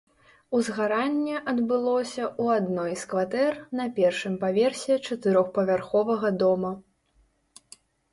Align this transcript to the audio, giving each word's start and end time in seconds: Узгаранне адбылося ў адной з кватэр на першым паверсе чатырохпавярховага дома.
Узгаранне 0.59 1.35
адбылося 1.51 2.23
ў 2.27 2.45
адной 2.61 2.93
з 3.01 3.09
кватэр 3.11 3.59
на 3.81 3.85
першым 3.99 4.33
паверсе 4.45 4.97
чатырохпавярховага 5.05 6.33
дома. 6.45 6.71